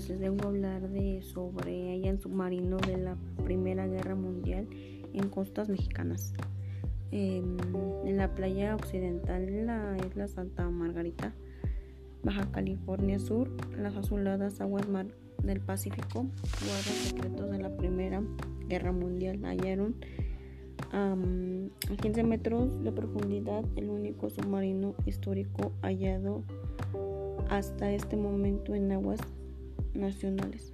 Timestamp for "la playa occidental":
8.16-9.44